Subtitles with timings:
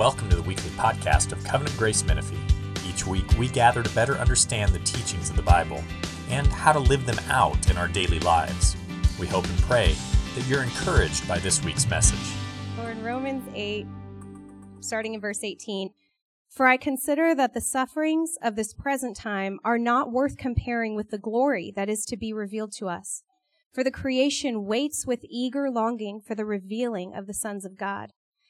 [0.00, 2.38] Welcome to the weekly podcast of Covenant Grace Menifee.
[2.88, 5.84] Each week, we gather to better understand the teachings of the Bible
[6.30, 8.78] and how to live them out in our daily lives.
[9.18, 9.94] We hope and pray
[10.36, 12.34] that you're encouraged by this week's message.
[12.82, 13.86] Or in Romans 8,
[14.80, 15.90] starting in verse 18,
[16.48, 21.10] for I consider that the sufferings of this present time are not worth comparing with
[21.10, 23.22] the glory that is to be revealed to us.
[23.74, 28.14] For the creation waits with eager longing for the revealing of the sons of God.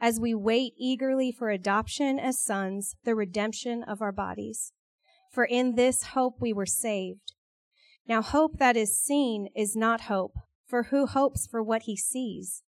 [0.00, 4.72] as we wait eagerly for adoption as sons, the redemption of our bodies.
[5.30, 7.34] For in this hope we were saved.
[8.08, 10.34] Now hope that is seen is not hope,
[10.66, 12.62] for who hopes for what he sees?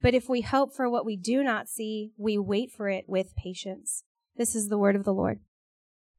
[0.00, 3.36] But if we hope for what we do not see, we wait for it with
[3.36, 4.04] patience.
[4.36, 5.40] This is the word of the Lord.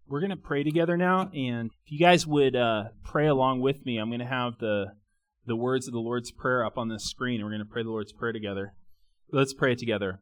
[0.08, 3.86] We're going to pray together now, and if you guys would uh, pray along with
[3.86, 4.94] me, I'm going to have the
[5.46, 7.40] the words of the Lord's Prayer up on the screen.
[7.40, 8.74] and We're going to pray the Lord's Prayer together.
[9.32, 10.22] Let's pray it together.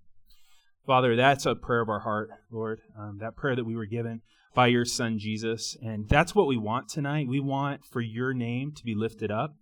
[0.85, 2.81] Father, that's a prayer of our heart, Lord.
[2.97, 4.21] Um, that prayer that we were given
[4.53, 5.77] by your Son, Jesus.
[5.81, 7.27] And that's what we want tonight.
[7.27, 9.55] We want for your name to be lifted up,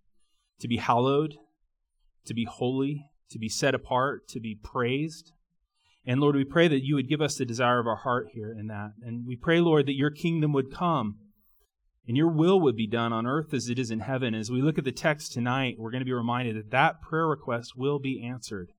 [0.60, 1.36] to be hallowed,
[2.26, 5.34] to be holy, to be set apart, to be praised.
[6.06, 8.56] And Lord, we pray that you would give us the desire of our heart here
[8.58, 8.94] in that.
[9.04, 11.20] And we pray, Lord, that your kingdom would come
[12.08, 14.34] and your will would be done on earth as it is in heaven.
[14.34, 17.28] As we look at the text tonight, we're going to be reminded that that prayer
[17.28, 18.72] request will be answered.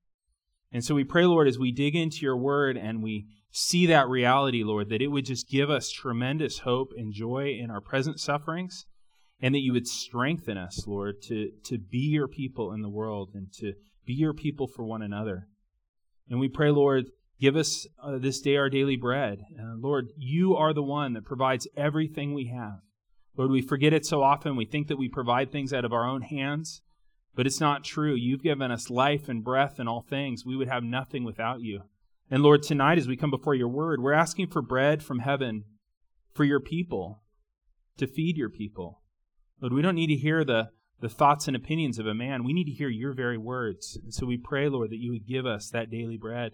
[0.71, 4.07] And so we pray, Lord, as we dig into your word and we see that
[4.07, 8.19] reality, Lord, that it would just give us tremendous hope and joy in our present
[8.19, 8.85] sufferings,
[9.41, 13.31] and that you would strengthen us, Lord, to, to be your people in the world
[13.33, 13.73] and to
[14.05, 15.47] be your people for one another.
[16.29, 17.07] And we pray, Lord,
[17.39, 19.39] give us uh, this day our daily bread.
[19.59, 22.79] Uh, Lord, you are the one that provides everything we have.
[23.35, 24.55] Lord, we forget it so often.
[24.55, 26.81] We think that we provide things out of our own hands.
[27.35, 28.13] But it's not true.
[28.13, 30.45] You've given us life and breath and all things.
[30.45, 31.83] We would have nothing without you.
[32.29, 35.63] And Lord, tonight as we come before your word, we're asking for bread from heaven
[36.33, 37.23] for your people,
[37.97, 39.01] to feed your people.
[39.59, 40.69] Lord, we don't need to hear the,
[41.01, 42.43] the thoughts and opinions of a man.
[42.43, 43.97] We need to hear your very words.
[44.01, 46.53] And so we pray, Lord, that you would give us that daily bread.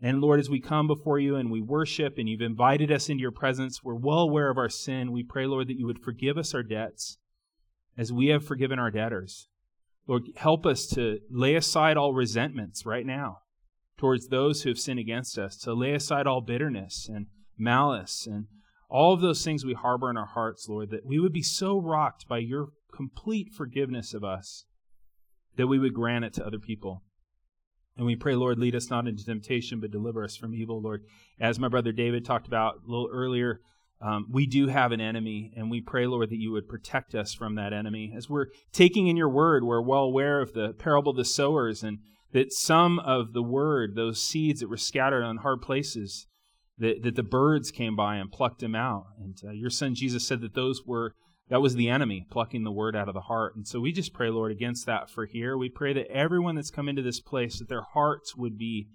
[0.00, 3.22] And Lord, as we come before you and we worship and you've invited us into
[3.22, 5.12] your presence, we're well aware of our sin.
[5.12, 7.18] We pray, Lord, that you would forgive us our debts
[7.96, 9.46] as we have forgiven our debtors.
[10.06, 13.38] Lord, help us to lay aside all resentments right now
[13.96, 17.26] towards those who have sinned against us, to lay aside all bitterness and
[17.56, 18.46] malice and
[18.88, 21.78] all of those things we harbor in our hearts, Lord, that we would be so
[21.78, 24.66] rocked by your complete forgiveness of us
[25.56, 27.02] that we would grant it to other people.
[27.96, 31.04] And we pray, Lord, lead us not into temptation, but deliver us from evil, Lord.
[31.40, 33.60] As my brother David talked about a little earlier,
[34.02, 37.32] um, we do have an enemy, and we pray, Lord, that you would protect us
[37.32, 38.12] from that enemy.
[38.16, 41.84] As we're taking in your word, we're well aware of the parable of the sowers,
[41.84, 41.98] and
[42.32, 46.26] that some of the word, those seeds that were scattered on hard places,
[46.78, 49.04] that, that the birds came by and plucked them out.
[49.20, 51.14] And uh, your son Jesus said that those were
[51.48, 53.54] that was the enemy plucking the word out of the heart.
[53.56, 55.58] And so we just pray, Lord, against that for here.
[55.58, 58.88] We pray that everyone that's come into this place, that their hearts would be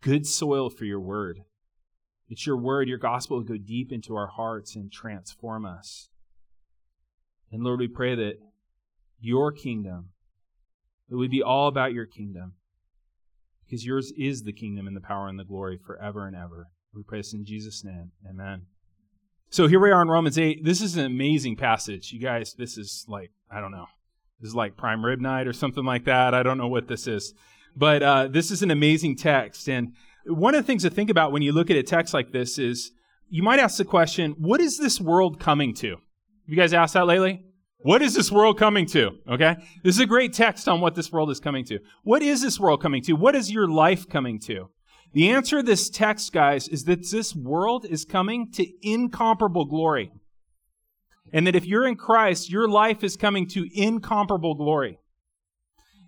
[0.00, 1.40] good soil for your word
[2.28, 6.08] it's your word, your gospel will go deep into our hearts and transform us.
[7.52, 8.38] And Lord, we pray that
[9.20, 10.10] your kingdom,
[11.10, 12.54] it would be all about your kingdom.
[13.64, 16.68] Because yours is the kingdom and the power and the glory forever and ever.
[16.94, 18.12] We pray this in Jesus' name.
[18.28, 18.66] Amen.
[19.50, 20.64] So here we are in Romans 8.
[20.64, 22.12] This is an amazing passage.
[22.12, 23.86] You guys, this is like, I don't know.
[24.40, 26.34] This is like prime rib night or something like that.
[26.34, 27.34] I don't know what this is.
[27.76, 29.68] But uh, this is an amazing text.
[29.68, 29.94] And
[30.26, 32.58] one of the things to think about when you look at a text like this
[32.58, 32.92] is
[33.28, 35.96] you might ask the question, what is this world coming to?
[36.46, 37.44] You guys asked that lately?
[37.78, 39.10] What is this world coming to?
[39.28, 39.56] Okay?
[39.82, 41.80] This is a great text on what this world is coming to.
[42.02, 43.12] What is this world coming to?
[43.12, 44.70] What is your life coming to?
[45.12, 50.10] The answer to this text, guys, is that this world is coming to incomparable glory.
[51.32, 54.98] And that if you're in Christ, your life is coming to incomparable glory.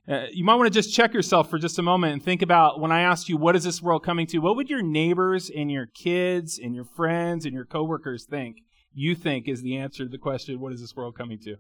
[0.08, 2.81] Uh, you might want to just check yourself for just a moment and think about
[2.81, 4.38] when I asked you, what is this world coming to?
[4.38, 8.58] What would your neighbors and your kids and your friends and your coworkers think?
[8.93, 11.56] You think is the answer to the question, what is this world coming to?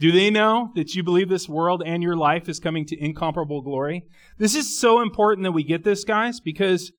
[0.00, 3.62] Do they know that you believe this world and your life is coming to incomparable
[3.62, 4.06] glory?
[4.38, 6.90] This is so important that we get this, guys, because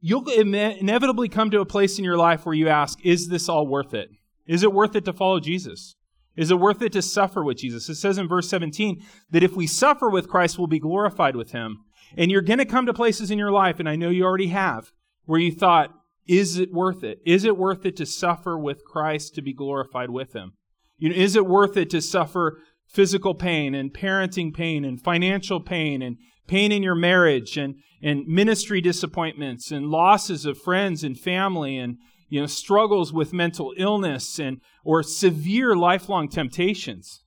[0.00, 3.66] you'll inevitably come to a place in your life where you ask, is this all
[3.66, 4.08] worth it?
[4.46, 5.96] Is it worth it to follow Jesus?
[6.40, 7.90] Is it worth it to suffer with Jesus?
[7.90, 11.52] It says in verse 17 that if we suffer with Christ, we'll be glorified with
[11.52, 11.84] him.
[12.16, 14.46] And you're going to come to places in your life, and I know you already
[14.46, 14.90] have,
[15.26, 15.90] where you thought,
[16.26, 17.18] is it worth it?
[17.26, 20.54] Is it worth it to suffer with Christ to be glorified with him?
[20.96, 25.60] You know, is it worth it to suffer physical pain and parenting pain and financial
[25.60, 26.16] pain and
[26.46, 31.98] pain in your marriage and, and ministry disappointments and losses of friends and family and
[32.30, 37.22] you know, struggles with mental illness and or severe lifelong temptations.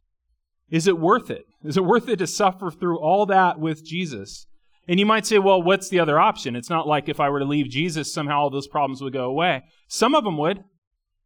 [0.72, 1.46] Is it worth it?
[1.64, 4.48] Is it worth it to suffer through all that with Jesus?
[4.88, 6.56] And you might say, well, what's the other option?
[6.56, 9.26] It's not like if I were to leave Jesus, somehow all those problems would go
[9.26, 9.64] away.
[9.88, 10.64] Some of them would.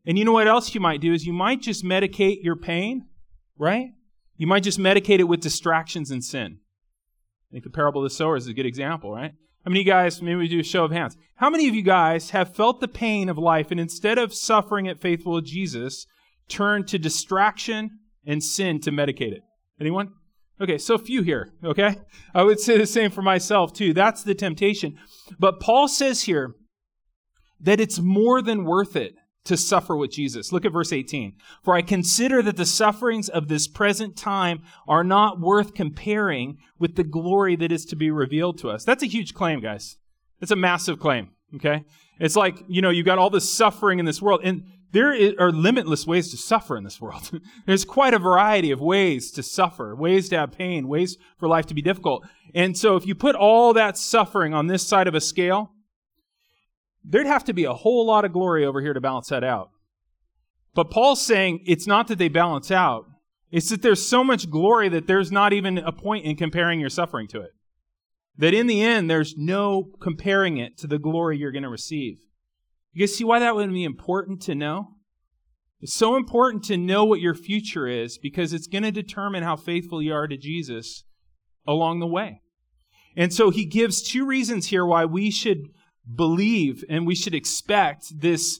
[0.05, 3.07] And you know what else you might do is you might just medicate your pain,
[3.57, 3.89] right?
[4.35, 6.59] You might just medicate it with distractions and sin.
[7.49, 9.33] I think the parable of the sower is a good example, right?
[9.67, 11.17] How many guys, maybe we do a show of hands.
[11.35, 14.85] How many of you guys have felt the pain of life and instead of suffering
[14.85, 16.07] it faithful Jesus,
[16.47, 17.89] turned to distraction
[18.25, 19.41] and sin to medicate it?
[19.77, 20.13] Anyone?
[20.61, 21.97] Okay, so few here, okay?
[22.33, 23.91] I would say the same for myself too.
[23.91, 24.95] That's the temptation.
[25.37, 26.55] But Paul says here
[27.59, 29.15] that it's more than worth it
[29.47, 30.51] to suffer with Jesus.
[30.51, 31.33] Look at verse 18.
[31.63, 36.95] For I consider that the sufferings of this present time are not worth comparing with
[36.95, 38.83] the glory that is to be revealed to us.
[38.83, 39.97] That's a huge claim, guys.
[40.41, 41.83] It's a massive claim, okay?
[42.19, 45.51] It's like, you know, you've got all this suffering in this world, and there are
[45.51, 47.41] limitless ways to suffer in this world.
[47.65, 51.65] There's quite a variety of ways to suffer, ways to have pain, ways for life
[51.67, 52.25] to be difficult.
[52.53, 55.71] And so if you put all that suffering on this side of a scale,
[57.07, 59.69] there'd have to be a whole lot of glory over here to balance that out.
[60.75, 63.05] But Paul's saying it's not that they balance out,
[63.49, 66.89] it's that there's so much glory that there's not even a point in comparing your
[66.89, 67.51] suffering to it.
[68.37, 72.19] That in the end, there's no comparing it to the glory you're going to receive.
[72.91, 74.89] You see why that would be important to know?
[75.79, 79.55] It's so important to know what your future is because it's going to determine how
[79.55, 81.03] faithful you are to Jesus
[81.65, 82.41] along the way.
[83.15, 85.69] And so he gives two reasons here why we should
[86.15, 88.59] believe and we should expect this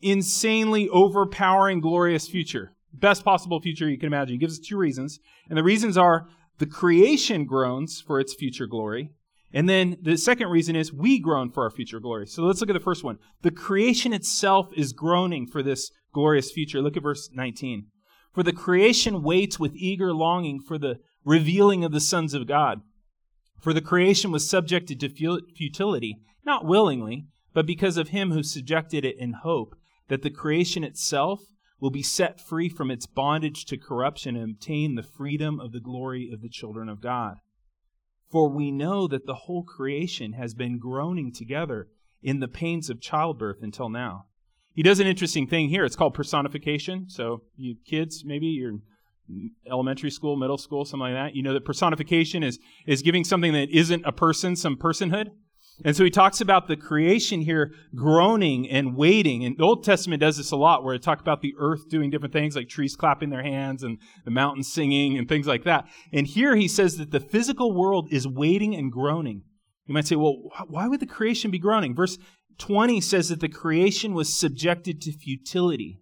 [0.00, 2.72] insanely overpowering, glorious future.
[2.92, 4.34] Best possible future you can imagine.
[4.34, 5.18] He gives us two reasons.
[5.48, 6.26] And the reasons are
[6.58, 9.10] the creation groans for its future glory.
[9.54, 12.26] And then the second reason is we groan for our future glory.
[12.26, 13.18] So let's look at the first one.
[13.42, 16.80] The creation itself is groaning for this glorious future.
[16.80, 17.86] Look at verse 19.
[18.32, 22.80] For the creation waits with eager longing for the revealing of the sons of God.
[23.62, 29.04] For the creation was subjected to futility, not willingly, but because of him who subjected
[29.04, 29.76] it in hope
[30.08, 31.40] that the creation itself
[31.80, 35.80] will be set free from its bondage to corruption and obtain the freedom of the
[35.80, 37.36] glory of the children of God.
[38.30, 41.86] For we know that the whole creation has been groaning together
[42.20, 44.24] in the pains of childbirth until now.
[44.74, 45.84] He does an interesting thing here.
[45.84, 47.08] It's called personification.
[47.08, 48.78] So, you kids, maybe you're
[49.70, 51.36] elementary school, middle school, something like that.
[51.36, 55.30] You know that personification is is giving something that isn't a person some personhood.
[55.84, 59.44] And so he talks about the creation here groaning and waiting.
[59.44, 62.10] And the Old Testament does this a lot, where it talks about the earth doing
[62.10, 65.86] different things, like trees clapping their hands and the mountains singing and things like that.
[66.12, 69.42] And here he says that the physical world is waiting and groaning.
[69.86, 70.36] You might say, well,
[70.68, 71.94] why would the creation be groaning?
[71.94, 72.18] Verse
[72.58, 76.01] 20 says that the creation was subjected to futility.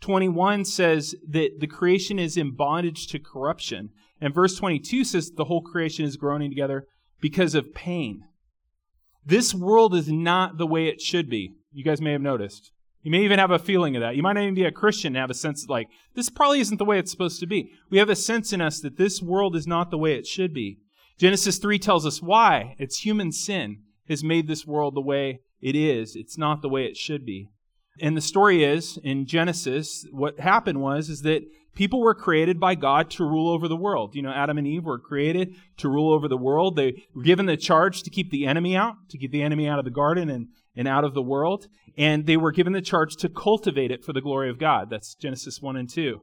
[0.00, 3.90] 21 says that the creation is in bondage to corruption.
[4.20, 6.86] And verse 22 says the whole creation is groaning together
[7.20, 8.24] because of pain.
[9.24, 11.54] This world is not the way it should be.
[11.72, 12.72] You guys may have noticed.
[13.02, 14.16] You may even have a feeling of that.
[14.16, 16.76] You might not even be a Christian and have a sense like, this probably isn't
[16.76, 17.70] the way it's supposed to be.
[17.88, 20.52] We have a sense in us that this world is not the way it should
[20.52, 20.78] be.
[21.18, 22.76] Genesis 3 tells us why.
[22.78, 26.16] It's human sin has made this world the way it is.
[26.16, 27.48] It's not the way it should be.
[28.00, 31.42] And the story is in Genesis, what happened was is that
[31.74, 34.14] people were created by God to rule over the world.
[34.14, 36.76] You know, Adam and Eve were created to rule over the world.
[36.76, 39.78] They were given the charge to keep the enemy out, to keep the enemy out
[39.78, 41.66] of the garden and, and out of the world.
[41.96, 44.88] And they were given the charge to cultivate it for the glory of God.
[44.90, 46.20] That's Genesis 1 and 2.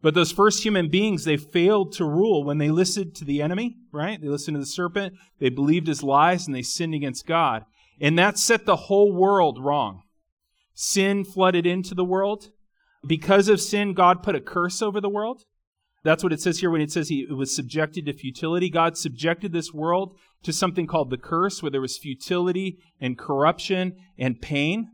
[0.00, 3.76] But those first human beings, they failed to rule when they listened to the enemy,
[3.92, 4.20] right?
[4.20, 7.64] They listened to the serpent, they believed his lies, and they sinned against God.
[8.00, 10.02] And that set the whole world wrong.
[10.80, 12.50] Sin flooded into the world.
[13.04, 15.42] Because of sin, God put a curse over the world.
[16.04, 18.70] That's what it says here when it says he was subjected to futility.
[18.70, 23.96] God subjected this world to something called the curse, where there was futility and corruption
[24.16, 24.92] and pain.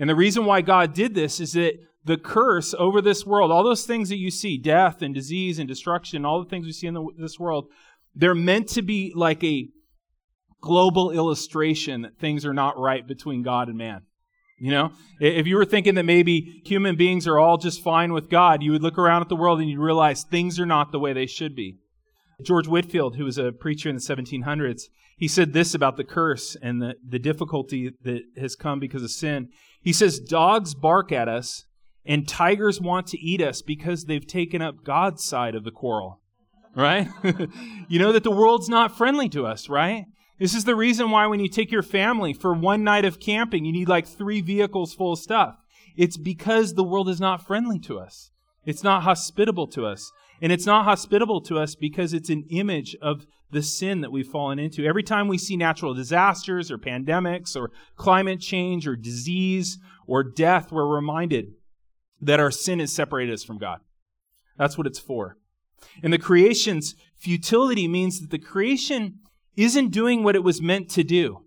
[0.00, 3.62] And the reason why God did this is that the curse over this world, all
[3.62, 6.88] those things that you see, death and disease and destruction, all the things we see
[6.88, 7.68] in the, this world,
[8.16, 9.68] they're meant to be like a
[10.60, 14.02] global illustration that things are not right between God and man.
[14.60, 18.28] You know, if you were thinking that maybe human beings are all just fine with
[18.28, 20.98] God, you would look around at the world and you'd realize things are not the
[20.98, 21.78] way they should be.
[22.42, 24.82] George Whitefield, who was a preacher in the 1700s,
[25.16, 29.10] he said this about the curse and the, the difficulty that has come because of
[29.10, 29.48] sin.
[29.82, 31.64] He says, Dogs bark at us
[32.04, 36.20] and tigers want to eat us because they've taken up God's side of the quarrel.
[36.74, 37.08] Right?
[37.88, 40.04] you know that the world's not friendly to us, right?
[40.40, 43.66] This is the reason why when you take your family for one night of camping,
[43.66, 45.58] you need like three vehicles full of stuff.
[45.96, 48.30] It's because the world is not friendly to us.
[48.64, 50.10] It's not hospitable to us.
[50.40, 54.26] And it's not hospitable to us because it's an image of the sin that we've
[54.26, 54.86] fallen into.
[54.86, 60.72] Every time we see natural disasters or pandemics or climate change or disease or death,
[60.72, 61.52] we're reminded
[62.22, 63.80] that our sin has separated us from God.
[64.56, 65.36] That's what it's for.
[66.02, 69.19] And the creation's futility means that the creation
[69.56, 71.44] isn't doing what it was meant to do.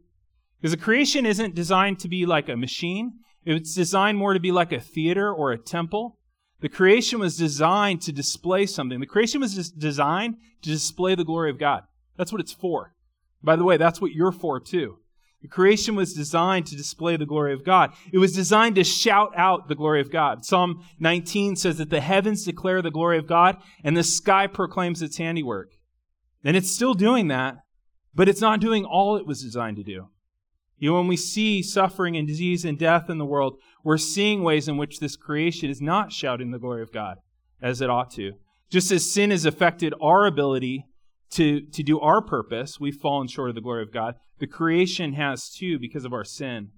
[0.59, 4.51] Because the creation isn't designed to be like a machine, it's designed more to be
[4.51, 6.17] like a theater or a temple.
[6.61, 9.01] The creation was designed to display something.
[9.01, 11.83] The creation was just designed to display the glory of God.
[12.17, 12.93] That's what it's for.
[13.43, 14.99] By the way, that's what you're for too.
[15.41, 17.91] The creation was designed to display the glory of God.
[18.13, 20.45] It was designed to shout out the glory of God.
[20.45, 25.01] Psalm 19 says that the heavens declare the glory of God and the sky proclaims
[25.01, 25.73] its handiwork.
[26.45, 27.57] And it's still doing that,
[28.15, 30.07] but it's not doing all it was designed to do.
[30.77, 34.43] You know, when we see suffering and disease and death in the world, we're seeing
[34.43, 37.17] ways in which this creation is not shouting the glory of God
[37.61, 38.33] as it ought to.
[38.69, 40.85] Just as sin has affected our ability
[41.31, 44.15] to, to do our purpose, we've fallen short of the glory of God.
[44.39, 46.69] The creation has too because of our sin.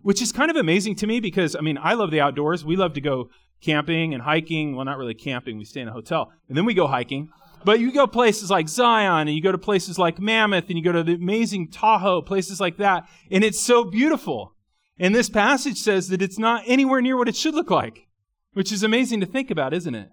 [0.00, 2.64] Which is kind of amazing to me because, I mean, I love the outdoors.
[2.64, 3.30] We love to go
[3.62, 4.74] camping and hiking.
[4.76, 6.30] Well, not really camping, we stay in a hotel.
[6.48, 7.30] And then we go hiking.
[7.64, 10.84] But you go places like Zion, and you go to places like Mammoth, and you
[10.84, 14.54] go to the amazing Tahoe, places like that, and it's so beautiful.
[14.98, 18.06] And this passage says that it's not anywhere near what it should look like,
[18.52, 20.08] which is amazing to think about, isn't it?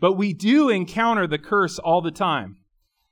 [0.00, 2.56] But we do encounter the curse all the time.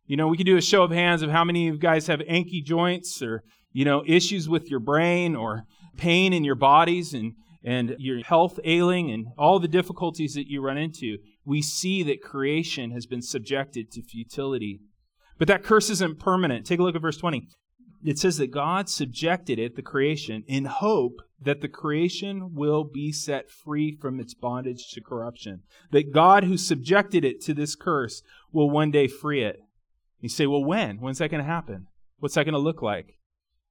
[0.07, 2.09] You know, we can do a show of hands of how many of you guys
[2.09, 5.65] have anky joints or, you know, issues with your brain or
[5.97, 10.61] pain in your bodies and, and your health ailing and all the difficulties that you
[10.61, 14.81] run into we see that creation has been subjected to futility.
[15.39, 16.67] But that curse isn't permanent.
[16.67, 17.49] Take a look at verse 20.
[18.05, 23.13] It says that God subjected it, the creation, in hope that the creation will be
[23.13, 25.63] set free from its bondage to corruption.
[25.91, 28.23] That God, who subjected it to this curse,
[28.53, 29.61] will one day free it.
[30.21, 30.99] You say, well, when?
[30.99, 31.87] When's that going to happen?
[32.19, 33.19] What's that going to look like?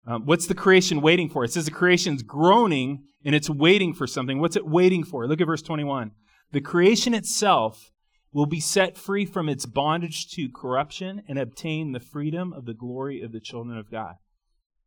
[0.06, 1.44] Um, what's the creation waiting for?
[1.44, 4.40] It says the creation's groaning and it's waiting for something.
[4.40, 5.28] What's it waiting for?
[5.28, 6.12] Look at verse 21.
[6.54, 7.90] The creation itself
[8.32, 12.76] will be set free from its bondage to corruption and obtain the freedom of the
[12.76, 14.16] glory of the children of God.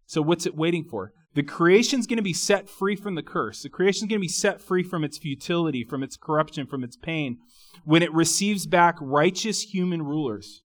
[0.07, 1.13] So, what's it waiting for?
[1.35, 3.63] The creation's going to be set free from the curse.
[3.63, 6.97] The creation's going to be set free from its futility, from its corruption, from its
[6.97, 7.39] pain,
[7.85, 10.63] when it receives back righteous human rulers.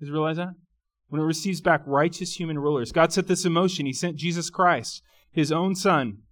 [0.00, 0.54] Did you realize that?
[1.08, 2.90] When it receives back righteous human rulers.
[2.90, 3.84] God set this in motion.
[3.84, 6.22] He sent Jesus Christ, his own son,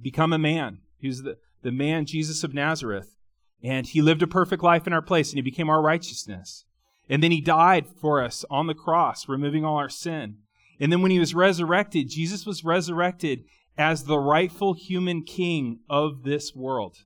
[0.00, 0.80] become a man.
[0.98, 3.15] He was the, the man Jesus of Nazareth.
[3.62, 6.64] And he lived a perfect life in our place, and he became our righteousness.
[7.08, 10.38] And then he died for us on the cross, removing all our sin.
[10.80, 13.44] And then when he was resurrected, Jesus was resurrected
[13.78, 16.98] as the rightful human king of this world.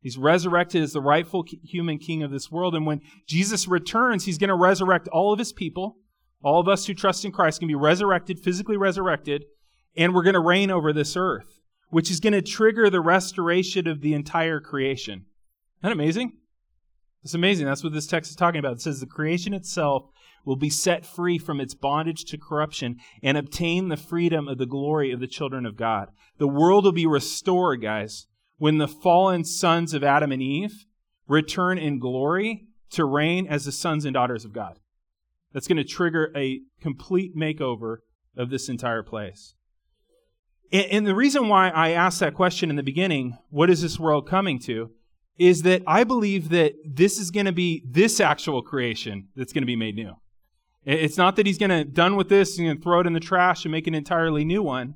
[0.00, 2.74] He's resurrected as the rightful human king of this world.
[2.74, 5.96] And when Jesus returns, he's going to resurrect all of his people.
[6.42, 9.44] All of us who trust in Christ can be resurrected, physically resurrected,
[9.96, 13.86] and we're going to reign over this earth, which is going to trigger the restoration
[13.86, 15.26] of the entire creation.
[15.82, 16.32] That amazing?
[17.24, 17.66] It's amazing.
[17.66, 18.72] That's what this text is talking about.
[18.72, 20.04] It says the creation itself
[20.44, 24.66] will be set free from its bondage to corruption and obtain the freedom of the
[24.66, 26.08] glory of the children of God.
[26.38, 28.26] The world will be restored, guys,
[28.58, 30.86] when the fallen sons of Adam and Eve
[31.28, 34.78] return in glory to reign as the sons and daughters of God.
[35.52, 37.98] That's going to trigger a complete makeover
[38.36, 39.54] of this entire place.
[40.72, 44.26] And, the reason why I asked that question in the beginning, what is this world
[44.26, 44.90] coming to?
[45.38, 49.62] Is that I believe that this is going to be this actual creation that's going
[49.62, 50.14] to be made new.
[50.84, 53.64] It's not that he's going to done with this and throw it in the trash
[53.64, 54.94] and make an entirely new one.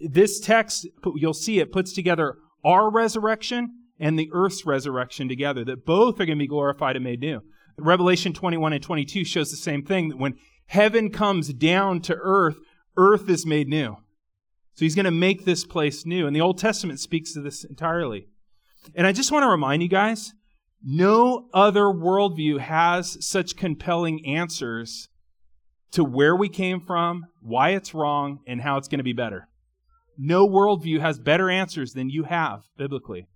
[0.00, 5.86] This text, you'll see it puts together our resurrection and the earth's resurrection together, that
[5.86, 7.40] both are going to be glorified and made new.
[7.78, 10.34] Revelation 21 and 22 shows the same thing that when
[10.66, 12.58] heaven comes down to earth,
[12.96, 13.96] earth is made new.
[14.74, 16.26] So he's going to make this place new.
[16.26, 18.28] And the Old Testament speaks to this entirely.
[18.94, 20.34] And I just want to remind you guys
[20.82, 25.08] no other worldview has such compelling answers
[25.92, 29.48] to where we came from, why it's wrong, and how it's going to be better.
[30.18, 33.28] No worldview has better answers than you have biblically.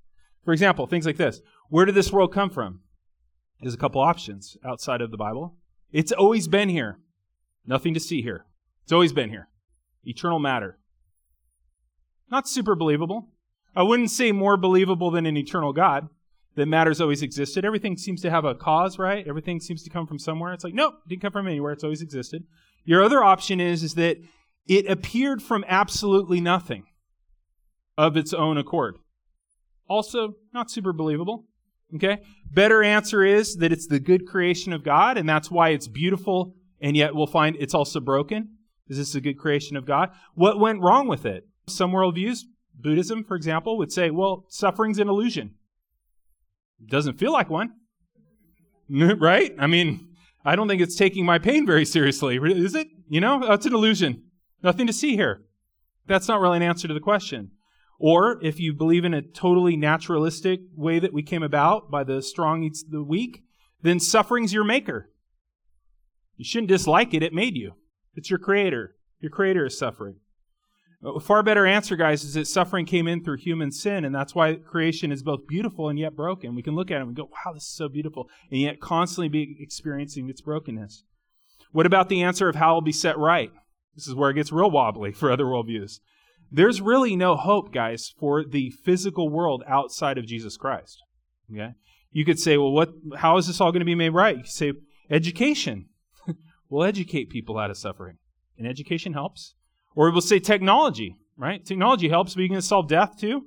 [0.45, 2.81] For example, things like this Where did this world come from?
[3.61, 5.57] There's a couple options outside of the Bible.
[5.93, 6.99] It's always been here.
[7.67, 8.47] Nothing to see here.
[8.85, 9.49] It's always been here.
[10.05, 10.79] Eternal matter.
[12.31, 13.29] Not super believable.
[13.75, 16.09] I wouldn't say more believable than an eternal God
[16.57, 17.65] that matter's always existed.
[17.65, 19.27] Everything seems to have a cause, right?
[19.27, 20.53] Everything seems to come from somewhere.
[20.53, 21.73] It's like, nope, didn't come from anywhere.
[21.73, 22.45] It's always existed.
[22.85, 24.19] Your other option is, is that
[24.67, 26.85] it appeared from absolutely nothing
[27.97, 28.97] of its own accord.
[29.89, 31.47] Also, not super believable.
[31.95, 32.19] Okay?
[32.51, 36.55] Better answer is that it's the good creation of God, and that's why it's beautiful,
[36.81, 38.57] and yet we'll find it's also broken.
[38.89, 40.11] Is this a good creation of God?
[40.35, 41.45] What went wrong with it?
[41.69, 42.41] Some worldviews,
[42.83, 45.55] Buddhism, for example, would say, well, suffering's an illusion.
[46.87, 47.73] Doesn't feel like one.
[48.91, 49.55] right?
[49.59, 50.09] I mean,
[50.45, 52.39] I don't think it's taking my pain very seriously.
[52.43, 52.89] Is it?
[53.09, 54.25] You know, it's an illusion.
[54.63, 55.43] Nothing to see here.
[56.07, 57.53] That's not really an answer to the question.
[57.99, 62.23] Or if you believe in a totally naturalistic way that we came about by the
[62.23, 63.43] strong eats the weak,
[63.83, 65.11] then suffering's your maker.
[66.37, 67.75] You shouldn't dislike it, it made you.
[68.15, 68.97] It's your creator.
[69.21, 70.17] Your creator is suffering.
[71.03, 74.35] A far better answer, guys, is that suffering came in through human sin, and that's
[74.35, 76.55] why creation is both beautiful and yet broken.
[76.55, 79.29] We can look at it and go, wow, this is so beautiful, and yet constantly
[79.29, 81.05] be experiencing its brokenness.
[81.73, 83.51] What about the answer of how it'll be set right?
[83.95, 86.01] This is where it gets real wobbly for other worldviews.
[86.53, 90.99] There's really no hope, guys, for the physical world outside of Jesus Christ.
[91.53, 91.75] Okay?
[92.11, 94.37] You could say, well, what, how is this all going to be made right?
[94.37, 94.73] You could say,
[95.09, 95.87] education.
[96.69, 98.19] we'll educate people out of suffering.
[98.59, 99.55] And education helps.
[99.95, 101.65] Or we'll say technology, right?
[101.65, 103.47] Technology helps, but you can solve death too.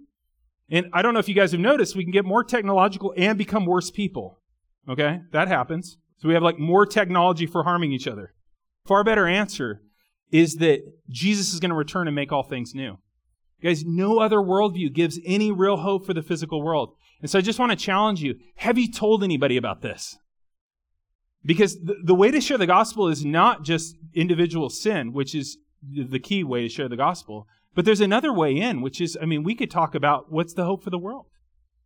[0.70, 3.38] And I don't know if you guys have noticed, we can get more technological and
[3.38, 4.40] become worse people.
[4.90, 5.22] Okay?
[5.32, 5.98] That happens.
[6.18, 8.34] So we have like more technology for harming each other.
[8.86, 9.82] Far better answer
[10.32, 12.98] is that Jesus is going to return and make all things new.
[13.62, 16.96] Guys, no other worldview gives any real hope for the physical world.
[17.22, 20.18] And so I just want to challenge you have you told anybody about this?
[21.46, 25.58] Because the, the way to share the gospel is not just individual sin, which is
[25.92, 27.48] the key way to share the gospel.
[27.76, 30.66] But there's another way in, which is, I mean, we could talk about what's the
[30.66, 31.26] hope for the world.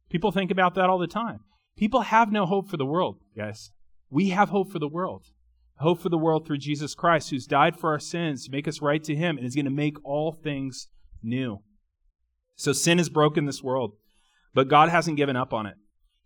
[0.10, 1.40] People think about that all the time.
[1.78, 3.72] People have no hope for the world, guys.
[4.10, 5.26] We have hope for the world.
[5.80, 8.82] Hope for the world through Jesus Christ, who's died for our sins to make us
[8.82, 10.88] right to Him and is going to make all things
[11.22, 11.60] new.
[12.56, 13.94] So sin has broken this world,
[14.54, 15.76] but God hasn't given up on it.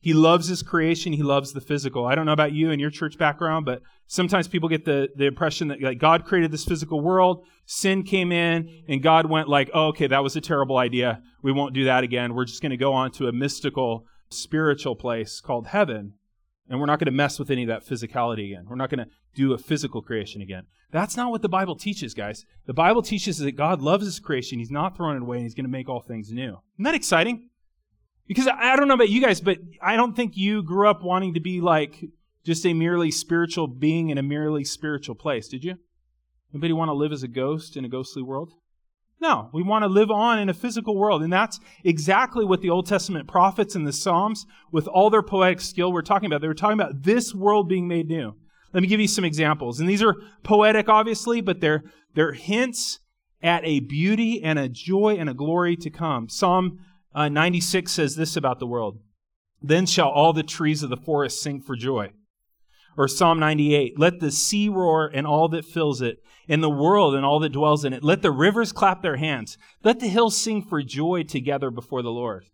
[0.02, 1.14] He loves his creation.
[1.14, 2.06] He loves the physical.
[2.06, 5.28] I don't know about you and your church background, but sometimes people get the, the
[5.28, 9.70] impression that like, God created this physical world, sin came in, and God went like,
[9.74, 11.22] oh, okay, that was a terrible idea.
[11.44, 12.34] We won't do that again.
[12.34, 16.14] We're just going to go on to a mystical, spiritual place called heaven.
[16.68, 18.66] And we're not going to mess with any of that physicality again.
[18.68, 20.64] We're not going to do a physical creation again.
[20.92, 22.46] That's not what the Bible teaches, guys.
[22.66, 24.58] The Bible teaches that God loves his creation.
[24.58, 26.58] He's not throwing it away, and he's going to make all things new.
[26.76, 27.50] Isn't that exciting?
[28.28, 31.34] Because I don't know about you guys, but I don't think you grew up wanting
[31.34, 32.06] to be like
[32.46, 35.76] just a merely spiritual being in a merely spiritual place, did you?
[36.54, 38.54] Anybody want to live as a ghost in a ghostly world?
[39.22, 41.22] No, we want to live on in a physical world.
[41.22, 45.62] And that's exactly what the Old Testament prophets and the Psalms, with all their poetic
[45.62, 46.42] skill, were talking about.
[46.42, 48.34] They were talking about this world being made new.
[48.74, 49.80] Let me give you some examples.
[49.80, 51.84] And these are poetic, obviously, but they're,
[52.16, 53.00] they're hints
[53.44, 56.28] at a beauty and a joy and a glory to come.
[56.28, 56.80] Psalm
[57.14, 59.00] uh, 96 says this about the world
[59.62, 62.12] Then shall all the trees of the forest sing for joy.
[62.98, 67.16] Or Psalm 98 Let the sea roar and all that fills it, and the world
[67.16, 68.04] and all that dwells in it.
[68.04, 69.58] Let the rivers clap their hands.
[69.84, 72.46] Let the hills sing for joy together before the Lord.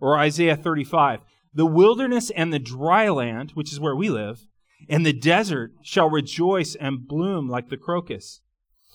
[0.00, 1.20] Or Isaiah 35
[1.54, 4.46] The wilderness and the dry land, which is where we live,
[4.88, 8.40] and the desert shall rejoice and bloom like the crocus.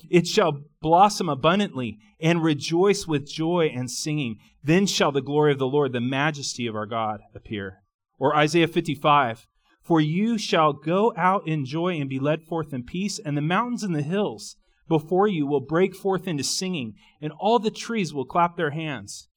[0.09, 4.37] It shall blossom abundantly and rejoice with joy and singing.
[4.63, 7.83] Then shall the glory of the Lord, the majesty of our God, appear.
[8.19, 9.47] Or Isaiah 55
[9.81, 13.41] For you shall go out in joy and be led forth in peace, and the
[13.41, 14.55] mountains and the hills
[14.87, 19.29] before you will break forth into singing, and all the trees will clap their hands.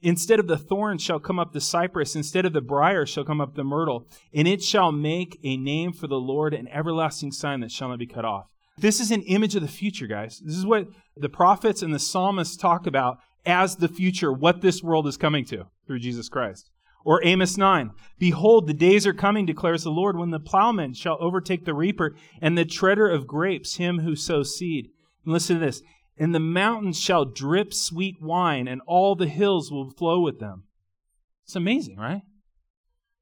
[0.00, 3.40] Instead of the thorn shall come up the cypress, instead of the brier shall come
[3.40, 7.60] up the myrtle, and it shall make a name for the Lord, an everlasting sign
[7.60, 8.46] that shall not be cut off.
[8.78, 10.40] This is an image of the future, guys.
[10.44, 14.82] This is what the prophets and the psalmists talk about as the future, what this
[14.82, 16.70] world is coming to through Jesus Christ.
[17.04, 21.16] Or Amos 9, Behold, the days are coming, declares the Lord, when the plowman shall
[21.20, 24.90] overtake the reaper and the treader of grapes, him who sows seed.
[25.24, 25.82] And listen to this.
[26.18, 30.64] And the mountains shall drip sweet wine, and all the hills will flow with them.
[31.44, 32.22] It's amazing, right?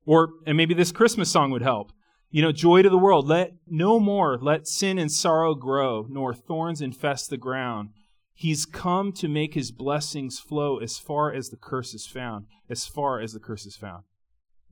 [0.07, 1.93] Or, and maybe this Christmas song would help.
[2.35, 3.29] You know, joy to the world.
[3.29, 7.90] Let no more let sin and sorrow grow, nor thorns infest the ground.
[8.33, 12.88] He's come to make his blessings flow as far as the curse is found, as
[12.88, 14.03] far as the curse is found.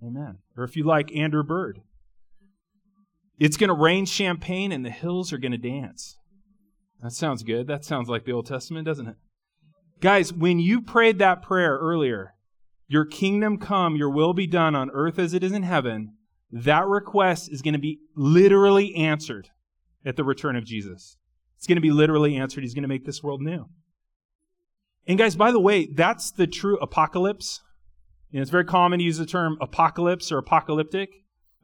[0.05, 0.38] Amen.
[0.57, 1.83] Or if you like Andrew Bird,
[3.38, 6.16] it's going to rain champagne and the hills are going to dance.
[7.01, 7.68] That sounds good.
[7.68, 9.16] That sounds like the Old Testament, doesn't it?
[10.01, 12.35] Guys, when you prayed that prayer earlier,
[12.88, 16.16] your kingdom come, your will be done on earth as it is in heaven,
[16.53, 19.49] that request is going to be literally answered
[20.05, 21.17] at the return of Jesus.
[21.57, 22.62] It's going to be literally answered.
[22.62, 23.67] He's going to make this world new.
[25.07, 27.61] And guys, by the way, that's the true apocalypse.
[28.31, 31.11] You know, it's very common to use the term apocalypse or apocalyptic.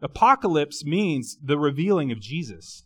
[0.00, 2.84] Apocalypse means the revealing of Jesus.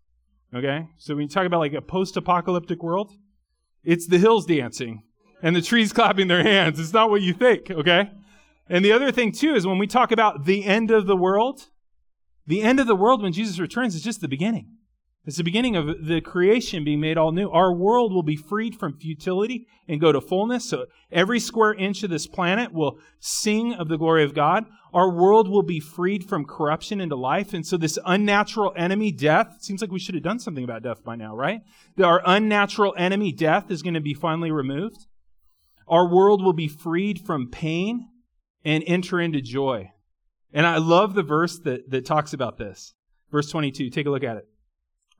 [0.54, 0.88] Okay?
[0.98, 3.12] So when you talk about like a post apocalyptic world,
[3.84, 5.02] it's the hills dancing
[5.42, 6.78] and the trees clapping their hands.
[6.78, 8.10] It's not what you think, okay?
[8.68, 11.66] And the other thing, too, is when we talk about the end of the world,
[12.46, 14.76] the end of the world when Jesus returns is just the beginning.
[15.24, 17.48] It's the beginning of the creation being made all new.
[17.48, 20.68] Our world will be freed from futility and go to fullness.
[20.68, 24.64] So every square inch of this planet will sing of the glory of God.
[24.92, 27.54] Our world will be freed from corruption into life.
[27.54, 31.04] And so this unnatural enemy, death, seems like we should have done something about death
[31.04, 31.60] by now, right?
[32.02, 35.06] Our unnatural enemy, death, is going to be finally removed.
[35.86, 38.08] Our world will be freed from pain
[38.64, 39.92] and enter into joy.
[40.52, 42.94] And I love the verse that, that talks about this.
[43.30, 44.46] Verse 22, take a look at it.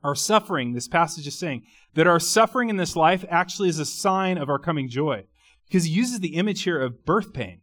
[0.03, 1.63] Our suffering, this passage is saying
[1.95, 5.25] that our suffering in this life actually is a sign of our coming joy.
[5.67, 7.61] Because he uses the image here of birth pain,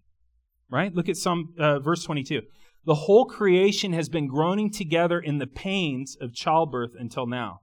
[0.69, 0.95] right?
[0.95, 2.43] Look at some uh, verse 22.
[2.87, 7.61] The whole creation has been groaning together in the pains of childbirth until now.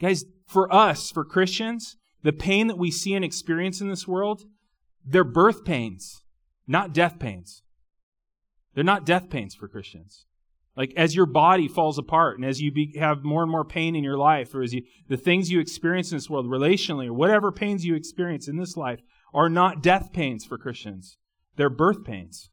[0.00, 4.44] Guys, for us, for Christians, the pain that we see and experience in this world,
[5.04, 6.22] they're birth pains,
[6.66, 7.63] not death pains.
[8.74, 10.26] They're not death pains for Christians.
[10.76, 13.94] Like as your body falls apart and as you be, have more and more pain
[13.94, 17.14] in your life, or as you, the things you experience in this world relationally, or
[17.14, 19.00] whatever pains you experience in this life,
[19.32, 21.16] are not death pains for Christians.
[21.56, 22.50] They're birth pains.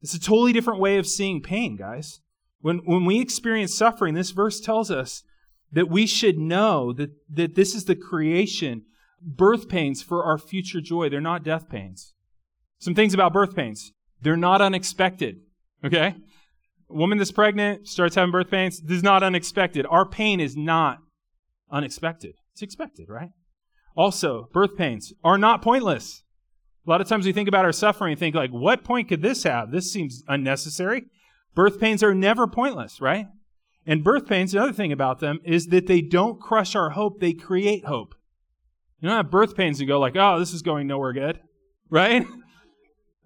[0.00, 2.20] It's a totally different way of seeing pain, guys.
[2.60, 5.22] When, when we experience suffering, this verse tells us
[5.72, 8.84] that we should know that, that this is the creation,
[9.20, 11.08] birth pains for our future joy.
[11.08, 12.14] They're not death pains.
[12.78, 13.92] Some things about birth pains.
[14.22, 15.40] They're not unexpected.
[15.84, 16.14] Okay?
[16.90, 18.80] A woman that's pregnant starts having birth pains.
[18.80, 19.86] This is not unexpected.
[19.88, 20.98] Our pain is not
[21.70, 22.34] unexpected.
[22.52, 23.30] It's expected, right?
[23.96, 26.22] Also, birth pains are not pointless.
[26.86, 29.20] A lot of times we think about our suffering and think like, what point could
[29.20, 29.70] this have?
[29.70, 31.04] This seems unnecessary.
[31.54, 33.26] Birth pains are never pointless, right?
[33.86, 37.32] And birth pains, another thing about them is that they don't crush our hope, they
[37.32, 38.14] create hope.
[39.00, 41.40] You don't have birth pains and go like, oh, this is going nowhere good,
[41.90, 42.26] right?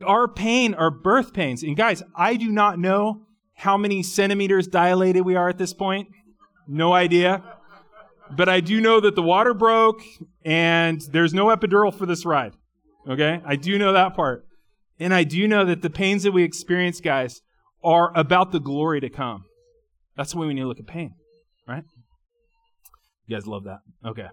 [0.03, 1.62] Our pain are birth pains.
[1.62, 3.23] And guys, I do not know
[3.55, 6.09] how many centimeters dilated we are at this point.
[6.67, 7.43] No idea.
[8.31, 10.01] But I do know that the water broke
[10.45, 12.55] and there's no epidural for this ride.
[13.09, 13.41] Okay?
[13.45, 14.47] I do know that part.
[14.99, 17.43] And I do know that the pains that we experience, guys,
[17.83, 19.45] are about the glory to come.
[20.17, 21.15] That's the way we need to look at pain,
[21.67, 21.85] right?
[23.27, 23.81] You guys love that.
[24.05, 24.29] Okay.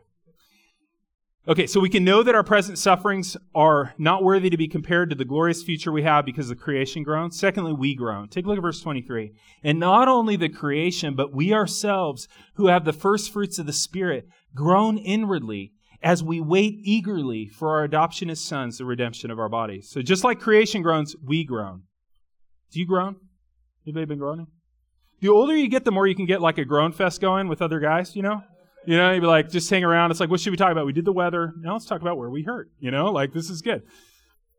[1.47, 5.09] Okay, so we can know that our present sufferings are not worthy to be compared
[5.09, 7.39] to the glorious future we have because the creation groans.
[7.39, 8.27] Secondly, we groan.
[8.27, 9.31] Take a look at verse 23.
[9.63, 13.73] And not only the creation, but we ourselves, who have the first fruits of the
[13.73, 15.71] Spirit, groan inwardly
[16.03, 19.89] as we wait eagerly for our adoption as sons, the redemption of our bodies.
[19.89, 21.83] So just like creation groans, we groan.
[22.71, 23.15] Do you groan?
[23.85, 24.47] Anybody been groaning?
[25.21, 27.61] The older you get, the more you can get like a groan fest going with
[27.61, 28.43] other guys, you know?
[28.85, 30.11] You know, you'd be like, just hang around.
[30.11, 30.85] It's like, what should we talk about?
[30.85, 31.53] We did the weather.
[31.59, 32.69] Now let's talk about where we hurt.
[32.79, 33.83] You know, like this is good.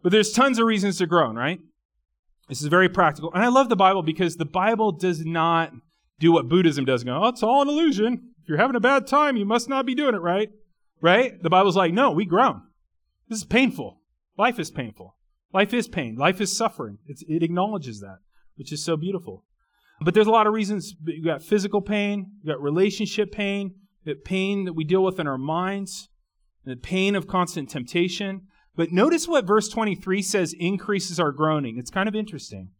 [0.02, 1.61] But there's tons of reasons to groan, right?
[2.48, 3.33] This is very practical.
[3.33, 5.72] And I love the Bible because the Bible does not
[6.18, 8.33] do what Buddhism does go, oh, it's all an illusion.
[8.42, 10.50] If you're having a bad time, you must not be doing it right.
[11.00, 11.42] Right?
[11.42, 12.62] The Bible's like, no, we groan.
[13.28, 14.00] This is painful.
[14.37, 15.16] Life is painful.
[15.52, 16.16] Life is pain.
[16.16, 16.98] Life is suffering.
[17.06, 18.18] It's, it acknowledges that,
[18.56, 19.44] which is so beautiful.
[20.02, 20.94] But there's a lot of reasons.
[21.04, 23.74] You got physical pain, you got relationship pain,
[24.05, 26.09] the pain that we deal with in our minds,
[26.65, 28.43] the pain of constant temptation.
[28.77, 31.79] But notice what verse 23 says increases our groaning.
[31.79, 32.71] It's kind of interesting.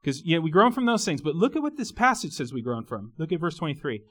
[0.00, 2.62] Because yeah, we groan from those things, but look at what this passage says we
[2.62, 3.12] groan from.
[3.18, 4.02] Look at verse 23.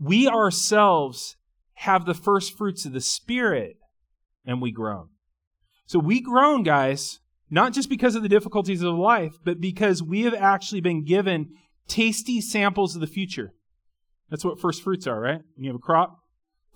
[0.00, 1.36] We ourselves
[1.74, 3.76] have the first fruits of the Spirit,
[4.46, 5.08] and we groan.
[5.84, 7.20] So we groan, guys,
[7.50, 11.50] not just because of the difficulties of life, but because we have actually been given
[11.86, 13.52] tasty samples of the future.
[14.30, 15.40] That's what first fruits are, right?
[15.54, 16.18] When you have a crop,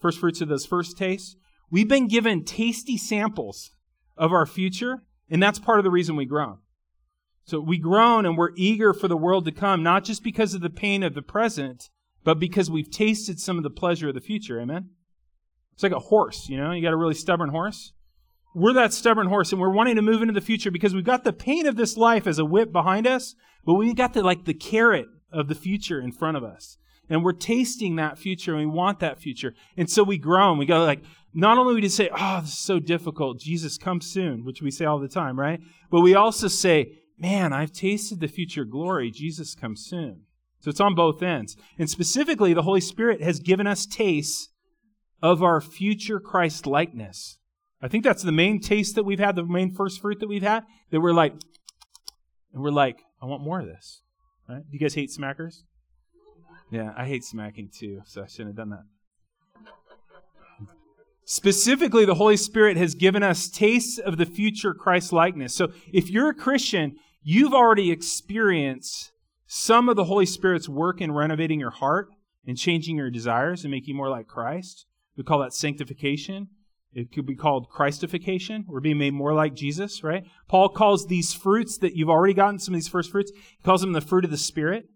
[0.00, 1.36] first fruits are those first tastes.
[1.70, 3.70] We've been given tasty samples
[4.16, 6.58] of our future, and that's part of the reason we groan.
[7.44, 10.60] So we groan and we're eager for the world to come, not just because of
[10.60, 11.90] the pain of the present,
[12.22, 14.60] but because we've tasted some of the pleasure of the future.
[14.60, 14.90] Amen?
[15.72, 16.72] It's like a horse, you know?
[16.72, 17.92] You got a really stubborn horse.
[18.54, 21.24] We're that stubborn horse, and we're wanting to move into the future because we've got
[21.24, 23.34] the pain of this life as a whip behind us,
[23.64, 26.76] but we've got the like the carrot of the future in front of us.
[27.10, 29.52] And we're tasting that future and we want that future.
[29.76, 30.58] And so we groan.
[30.58, 31.02] We go like,
[31.34, 33.40] not only we just say, oh, this is so difficult.
[33.40, 35.60] Jesus, come soon, which we say all the time, right?
[35.90, 39.10] But we also say, man, I've tasted the future glory.
[39.10, 40.22] Jesus, come soon.
[40.60, 41.56] So it's on both ends.
[41.78, 44.48] And specifically, the Holy Spirit has given us tastes
[45.22, 47.38] of our future Christ likeness.
[47.82, 50.42] I think that's the main taste that we've had, the main first fruit that we've
[50.42, 51.32] had, that we're like,
[52.52, 54.02] and we're like, I want more of this.
[54.48, 54.62] Right?
[54.62, 55.62] Do you guys hate smackers?
[56.70, 58.84] Yeah, I hate smacking too, so I shouldn't have done that.
[61.24, 65.54] Specifically, the Holy Spirit has given us tastes of the future Christ likeness.
[65.54, 69.12] So if you're a Christian, you've already experienced
[69.46, 72.08] some of the Holy Spirit's work in renovating your heart
[72.46, 74.86] and changing your desires and making you more like Christ.
[75.16, 76.48] We call that sanctification.
[76.92, 78.64] It could be called Christification.
[78.66, 80.24] We're being made more like Jesus, right?
[80.48, 83.82] Paul calls these fruits that you've already gotten, some of these first fruits, he calls
[83.82, 84.86] them the fruit of the Spirit.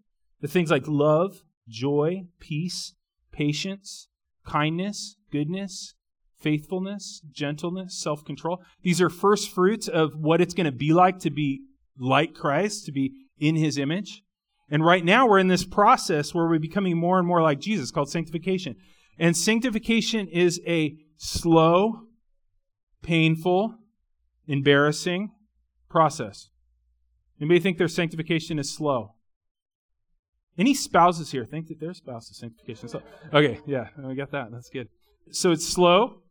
[0.41, 2.93] The things like love, joy, peace,
[3.31, 4.07] patience,
[4.45, 5.95] kindness, goodness,
[6.39, 8.61] faithfulness, gentleness, self control.
[8.83, 11.61] These are first fruits of what it's going to be like to be
[11.97, 14.21] like Christ, to be in his image.
[14.69, 17.91] And right now we're in this process where we're becoming more and more like Jesus
[17.91, 18.75] called sanctification.
[19.17, 22.01] And sanctification is a slow,
[23.01, 23.75] painful,
[24.47, 25.31] embarrassing
[25.89, 26.49] process.
[27.39, 29.14] Anybody think their sanctification is slow?
[30.57, 33.01] Any spouses here think that their sanctification is slow?
[33.33, 34.47] Okay, yeah, we got that.
[34.51, 34.87] That's good.
[35.31, 36.21] So it's slow.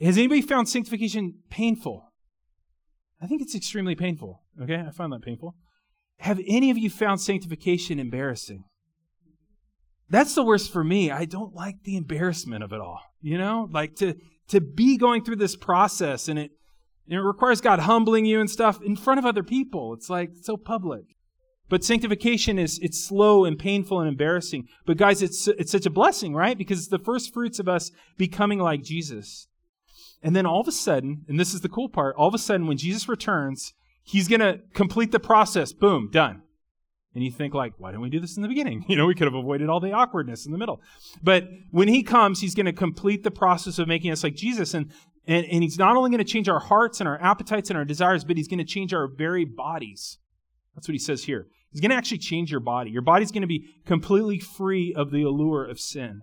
[0.00, 2.04] Has anybody found sanctification painful?
[3.20, 4.42] I think it's extremely painful.
[4.60, 5.54] Okay, I find that painful.
[6.20, 8.64] Have any of you found sanctification embarrassing?
[10.10, 11.10] That's the worst for me.
[11.10, 13.00] I don't like the embarrassment of it all.
[13.20, 14.14] You know, like to
[14.48, 16.50] to be going through this process and it
[17.08, 19.94] it requires God humbling you and stuff in front of other people.
[19.94, 21.04] It's like so public.
[21.68, 24.68] But sanctification is it's slow and painful and embarrassing.
[24.86, 26.56] But guys, it's it's such a blessing, right?
[26.56, 29.48] Because it's the first fruits of us becoming like Jesus.
[30.22, 32.38] And then all of a sudden, and this is the cool part, all of a
[32.38, 35.72] sudden when Jesus returns, he's going to complete the process.
[35.72, 36.42] Boom, done.
[37.14, 38.84] And you think like, why didn't we do this in the beginning?
[38.88, 40.80] You know, we could have avoided all the awkwardness in the middle.
[41.22, 44.74] But when he comes, he's going to complete the process of making us like Jesus.
[44.74, 44.92] And,
[45.26, 47.84] and, and he's not only going to change our hearts and our appetites and our
[47.84, 50.18] desires, but he's going to change our very bodies.
[50.74, 51.48] That's what he says here.
[51.70, 52.90] He's going to actually change your body.
[52.90, 56.22] Your body's going to be completely free of the allure of sin.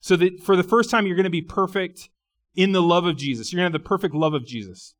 [0.00, 2.08] So that for the first time, you're going to be perfect
[2.54, 3.52] in the love of Jesus.
[3.52, 4.94] You're going to have the perfect love of Jesus.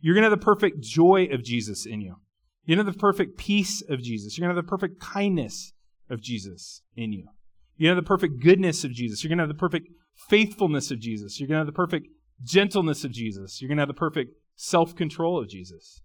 [0.00, 2.16] You're going to have the perfect joy of Jesus in you.
[2.64, 4.36] You're going to have the perfect peace of Jesus.
[4.36, 5.72] You're going to have the perfect kindness
[6.10, 7.28] of Jesus in you.
[7.76, 9.22] You're going to have the perfect goodness of Jesus.
[9.22, 9.88] You're going to have the perfect
[10.28, 11.38] faithfulness of Jesus.
[11.38, 12.08] You're going to have the perfect
[12.42, 13.60] gentleness of Jesus.
[13.60, 16.00] You're going to have the perfect self control of Jesus.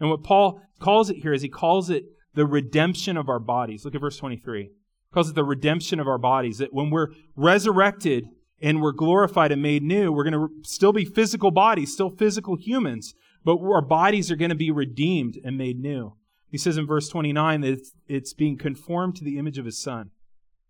[0.00, 2.04] And what Paul calls it here is he calls it
[2.38, 3.84] the redemption of our bodies.
[3.84, 4.62] Look at verse 23.
[4.62, 4.70] He
[5.12, 6.58] calls it the redemption of our bodies.
[6.58, 8.28] That when we're resurrected
[8.62, 12.54] and we're glorified and made new, we're going to still be physical bodies, still physical
[12.56, 13.12] humans,
[13.44, 16.14] but our bodies are going to be redeemed and made new.
[16.48, 19.82] He says in verse 29 that it's, it's being conformed to the image of his
[19.82, 20.10] son.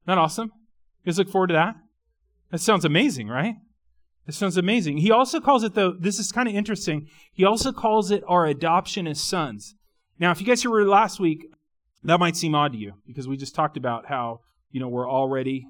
[0.06, 0.50] Not awesome?
[1.04, 1.74] You guys look forward to that?
[2.50, 3.56] That sounds amazing, right?
[4.24, 4.98] That sounds amazing.
[4.98, 7.08] He also calls it, though, this is kind of interesting.
[7.30, 9.74] He also calls it our adoption as sons.
[10.18, 11.44] Now, if you guys were last week,
[12.04, 15.10] that might seem odd to you because we just talked about how, you know, we're
[15.10, 15.66] already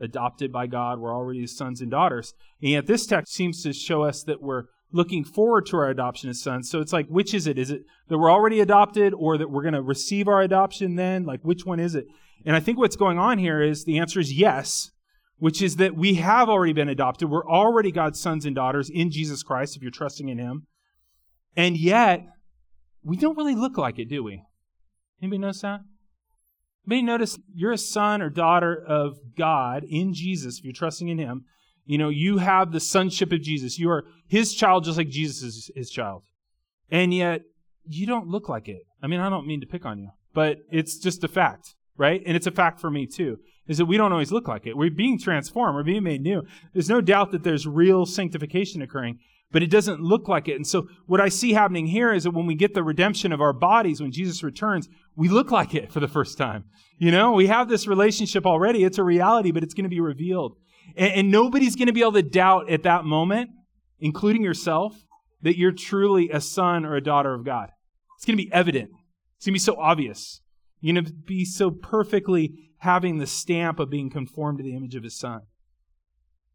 [0.00, 2.34] adopted by God, we're already his sons and daughters.
[2.60, 6.28] And yet this text seems to show us that we're looking forward to our adoption
[6.28, 6.68] as sons.
[6.68, 7.58] So it's like, which is it?
[7.58, 11.24] Is it that we're already adopted or that we're going to receive our adoption then?
[11.24, 12.06] Like, which one is it?
[12.44, 14.90] And I think what's going on here is the answer is yes,
[15.38, 17.30] which is that we have already been adopted.
[17.30, 20.66] We're already God's sons and daughters in Jesus Christ if you're trusting in Him.
[21.56, 22.26] And yet,
[23.02, 24.42] we don't really look like it, do we?
[25.22, 25.80] Anybody notice that?
[26.86, 31.18] Anybody notice you're a son or daughter of God in Jesus if you're trusting in
[31.18, 31.44] Him.
[31.84, 33.78] You know, you have the sonship of Jesus.
[33.78, 36.22] You are his child just like Jesus is his child.
[36.90, 37.42] And yet,
[37.84, 38.82] you don't look like it.
[39.02, 42.22] I mean, I don't mean to pick on you, but it's just a fact, right?
[42.24, 44.76] And it's a fact for me too, is that we don't always look like it.
[44.76, 45.74] We're being transformed.
[45.74, 46.42] We're being made new.
[46.72, 49.18] There's no doubt that there's real sanctification occurring.
[49.52, 50.56] but it doesn't look like it.
[50.56, 53.40] And so what I see happening here is that when we get the redemption of
[53.40, 56.64] our bodies, when Jesus returns, we look like it for the first time.
[56.98, 58.84] You know, we have this relationship already.
[58.84, 60.56] It's a reality, but it's going to be revealed.
[60.96, 63.50] And, and nobody's going to be able to doubt at that moment,
[63.98, 64.96] including yourself,
[65.42, 67.70] that you're truly a son or a daughter of God.
[68.16, 68.90] It's going to be evident.
[69.36, 70.40] It's going to be so obvious.
[70.80, 74.94] You're going to be so perfectly having the stamp of being conformed to the image
[74.94, 75.42] of his son.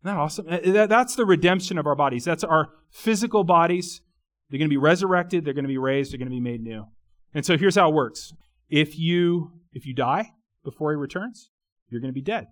[0.04, 0.46] Isn't that awesome?
[0.88, 2.24] That's the redemption of our bodies.
[2.24, 4.02] That's our physical bodies.
[4.50, 5.44] They're going to be resurrected.
[5.44, 6.12] They're going to be raised.
[6.12, 6.86] They're going to be made new.
[7.34, 8.34] And so here's how it works.
[8.70, 11.50] If you, if you die before he returns,
[11.90, 12.48] you're going to be dead.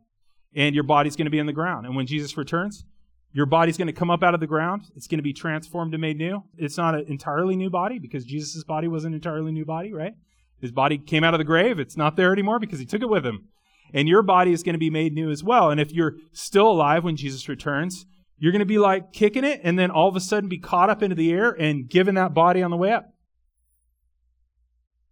[0.56, 1.86] And your body's going to be in the ground.
[1.86, 2.86] And when Jesus returns,
[3.34, 4.84] your body's going to come up out of the ground.
[4.95, 6.43] It's going to be transformed and made new.
[6.58, 10.13] It's not an entirely new body because Jesus' body was an entirely new body, right?
[10.62, 11.78] His body came out of the grave.
[11.78, 13.49] It's not there anymore because he took it with him.
[13.93, 15.69] And your body is going to be made new as well.
[15.69, 18.06] And if you're still alive when Jesus returns,
[18.38, 20.89] you're going to be like kicking it and then all of a sudden be caught
[20.89, 23.13] up into the air and given that body on the way up.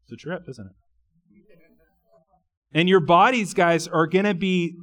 [0.04, 0.74] It's a trip, isn't it?
[2.74, 4.76] And your bodies, guys, are going to be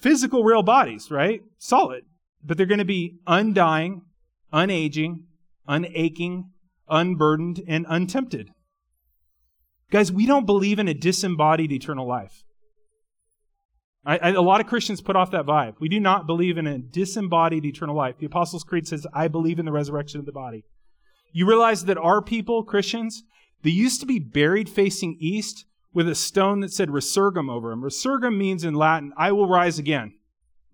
[0.00, 1.42] physical, real bodies, right?
[1.58, 2.04] Solid.
[2.44, 4.02] But they're going to be undying,
[4.52, 5.20] unaging,
[5.68, 6.50] unaching,
[6.88, 8.50] unburdened, and untempted.
[9.90, 12.42] Guys, we don't believe in a disembodied eternal life.
[14.04, 15.74] I, I, a lot of Christians put off that vibe.
[15.80, 18.18] We do not believe in a disembodied eternal life.
[18.18, 20.64] The Apostles' Creed says, I believe in the resurrection of the body.
[21.32, 23.22] You realize that our people, Christians,
[23.62, 25.64] they used to be buried facing east
[25.96, 27.80] with a stone that said resurgam over him.
[27.80, 30.12] Resurgam means in Latin, I will rise again.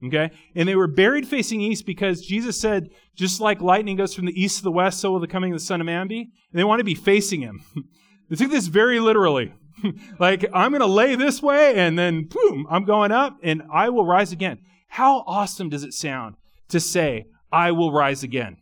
[0.04, 0.32] Okay?
[0.56, 4.42] And they were buried facing east because Jesus said, just like lightning goes from the
[4.42, 6.22] east to the west, so will the coming of the Son of Man be.
[6.22, 7.62] And they want to be facing him.
[8.28, 9.52] They took this very literally.
[10.18, 13.90] like, I'm going to lay this way and then boom, I'm going up and I
[13.90, 14.60] will rise again.
[14.88, 16.36] How awesome does it sound
[16.70, 18.56] to say, I will rise again?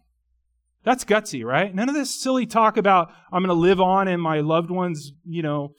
[0.82, 1.72] That's gutsy, right?
[1.72, 5.12] None of this silly talk about I'm going to live on in my loved ones,
[5.24, 5.74] you know,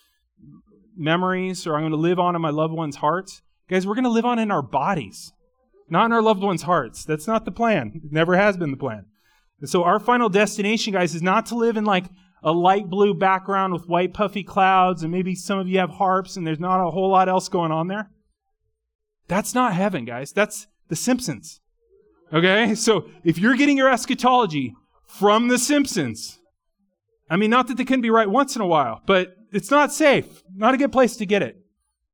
[0.95, 3.41] memories or I'm going to live on in my loved ones' hearts.
[3.69, 5.32] Guys, we're going to live on in our bodies,
[5.89, 7.06] not in our loved ones' hearts.
[7.06, 8.01] That's not the plan.
[8.04, 9.06] It never has been the plan.
[9.60, 12.06] And so our final destination, guys, is not to live in like
[12.43, 16.36] a light blue background with white puffy clouds, and maybe some of you have harps
[16.36, 18.10] and there's not a whole lot else going on there.
[19.27, 20.34] That's not heaven, guys.
[20.34, 21.62] That's The Simpsons.
[22.34, 22.75] Okay?
[22.75, 24.73] So if you're getting your eschatology
[25.08, 26.39] from The Simpsons,
[27.30, 29.91] I mean, not that they couldn't be right once in a while, but it's not
[29.91, 30.43] safe.
[30.55, 31.57] Not a good place to get it.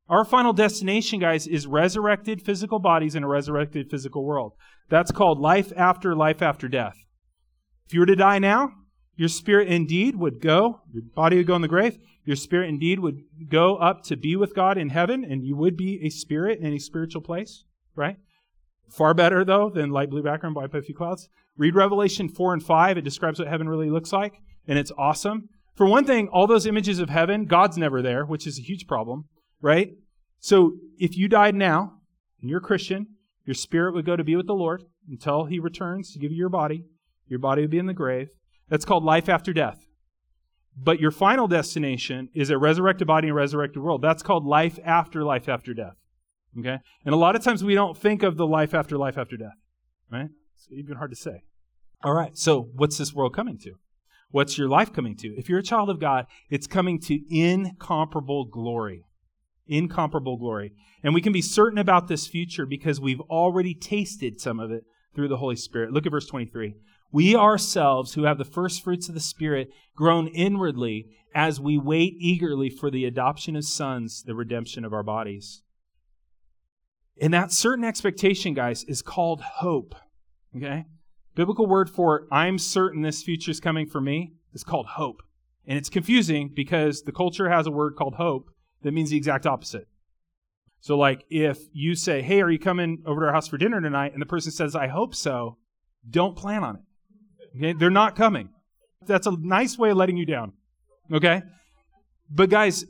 [0.10, 4.54] Our final destination, guys, is resurrected physical bodies in a resurrected physical world.
[4.90, 6.96] That's called life after life after death.
[7.86, 8.72] If you were to die now,
[9.16, 11.98] your spirit indeed would go, your body would go in the grave.
[12.24, 15.76] Your spirit indeed would go up to be with God in heaven, and you would
[15.76, 17.64] be a spirit in a spiritual place,
[17.96, 18.18] right?
[18.90, 21.30] Far better, though, than light blue background by puffy clouds.
[21.58, 22.98] Read Revelation 4 and 5.
[22.98, 24.36] It describes what heaven really looks like,
[24.68, 25.50] and it's awesome.
[25.78, 28.88] For one thing, all those images of heaven, God's never there, which is a huge
[28.88, 29.26] problem,
[29.62, 29.92] right?
[30.40, 31.94] So if you died now,
[32.42, 33.06] and you're a Christian,
[33.46, 36.38] your spirit would go to be with the Lord until he returns to give you
[36.38, 36.86] your body.
[37.28, 38.30] Your body would be in the grave.
[38.70, 39.86] That's called life after death.
[40.76, 44.02] But your final destination is a resurrected body and resurrected world.
[44.02, 45.96] That's called life after life after death.
[46.60, 46.78] Okay?
[47.06, 49.58] And a lot of times we don't think of the life after life after death.
[50.12, 50.30] Right?
[50.56, 51.44] It's even hard to say.
[52.04, 53.74] All right, so what's this world coming to?
[54.32, 55.30] What's your life coming to?
[55.38, 59.06] If you're a child of God, it's coming to incomparable glory.
[59.68, 60.74] Incomparable glory.
[61.04, 64.84] And we can be certain about this future because we've already tasted some of it
[65.16, 65.92] through the Holy Spirit.
[65.92, 66.76] Look at verse 23
[67.12, 72.16] we ourselves who have the first fruits of the Spirit groan inwardly as we wait
[72.18, 75.62] eagerly for the adoption of sons, the redemption of our bodies.
[77.22, 79.96] And that certain expectation, guys, is called hope.
[80.56, 80.86] Okay?
[81.38, 85.22] Biblical word for I'm certain this future is coming for me is called hope.
[85.68, 88.50] And it's confusing because the culture has a word called hope
[88.82, 89.88] that means the exact opposite.
[90.80, 93.80] So, like, if you say, Hey, are you coming over to our house for dinner
[93.80, 94.14] tonight?
[94.14, 95.58] And the person says, I hope so,
[96.10, 96.82] don't plan on it.
[97.56, 97.74] Okay?
[97.74, 98.50] They're not coming.
[99.06, 100.54] That's a nice way of letting you down.
[101.14, 101.44] Okay?
[102.32, 102.84] But guys,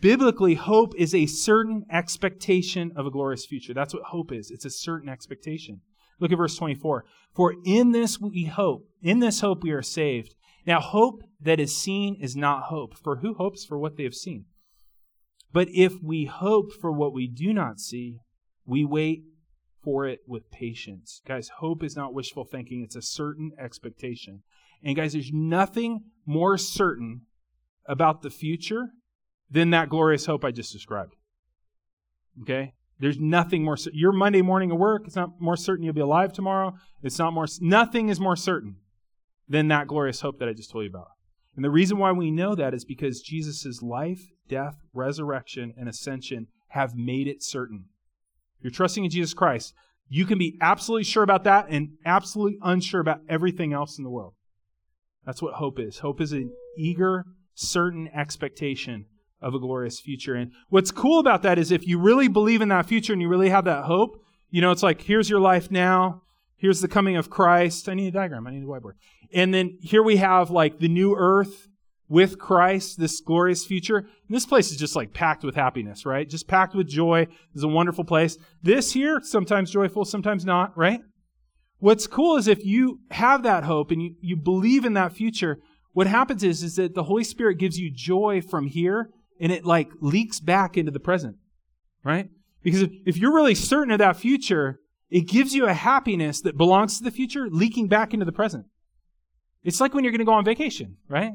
[0.00, 3.72] biblically, hope is a certain expectation of a glorious future.
[3.72, 4.50] That's what hope is.
[4.50, 5.82] It's a certain expectation.
[6.20, 7.04] Look at verse 24.
[7.34, 10.34] For in this we hope, in this hope we are saved.
[10.66, 14.14] Now, hope that is seen is not hope, for who hopes for what they have
[14.14, 14.44] seen?
[15.52, 18.20] But if we hope for what we do not see,
[18.66, 19.24] we wait
[19.82, 21.22] for it with patience.
[21.26, 24.42] Guys, hope is not wishful thinking, it's a certain expectation.
[24.84, 27.22] And guys, there's nothing more certain
[27.86, 28.90] about the future
[29.50, 31.16] than that glorious hope I just described.
[32.42, 32.74] Okay?
[33.00, 33.76] There's nothing more.
[33.92, 36.74] Your Monday morning at work, it's not more certain you'll be alive tomorrow.
[37.02, 38.76] It's not more, nothing is more certain
[39.48, 41.08] than that glorious hope that I just told you about.
[41.56, 46.48] And the reason why we know that is because Jesus' life, death, resurrection, and ascension
[46.68, 47.86] have made it certain.
[48.58, 49.74] If you're trusting in Jesus Christ,
[50.08, 54.10] you can be absolutely sure about that and absolutely unsure about everything else in the
[54.10, 54.34] world.
[55.24, 56.00] That's what hope is.
[56.00, 57.24] Hope is an eager,
[57.54, 59.06] certain expectation
[59.42, 60.34] of a glorious future.
[60.34, 63.28] And what's cool about that is if you really believe in that future and you
[63.28, 66.22] really have that hope, you know, it's like, here's your life now.
[66.56, 67.88] Here's the coming of Christ.
[67.88, 68.46] I need a diagram.
[68.46, 68.94] I need a whiteboard.
[69.32, 71.68] And then here we have like the new earth
[72.08, 73.98] with Christ, this glorious future.
[73.98, 76.28] And this place is just like packed with happiness, right?
[76.28, 77.28] Just packed with joy.
[77.54, 78.36] It's a wonderful place.
[78.62, 81.00] This here, sometimes joyful, sometimes not, right?
[81.78, 85.60] What's cool is if you have that hope and you, you believe in that future,
[85.92, 89.10] what happens is, is that the Holy Spirit gives you joy from here
[89.40, 91.36] and it like leaks back into the present,
[92.04, 92.28] right?
[92.62, 96.56] Because if, if you're really certain of that future, it gives you a happiness that
[96.56, 98.66] belongs to the future leaking back into the present.
[99.64, 101.32] It's like when you're going to go on vacation, right?